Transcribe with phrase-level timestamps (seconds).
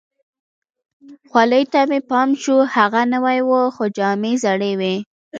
[1.29, 4.95] خولۍ ته مې پام شو، هغه نوې وه، خو جامې زړې وي.